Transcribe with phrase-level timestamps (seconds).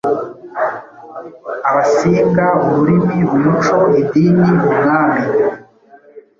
[1.69, 5.23] Abasinga ururimi, umuco, idini, umwami,